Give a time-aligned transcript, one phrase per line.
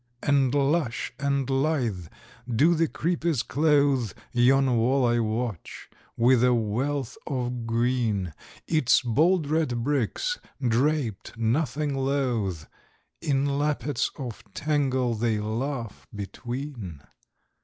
[0.23, 2.07] And lush and lithe
[2.49, 8.33] do the creepers clothe Yon wall I watch, with a wealth of green:
[8.65, 12.67] Its bald red bricks draped, nothing loth,
[13.21, 17.03] In lappets of tangle they laugh between.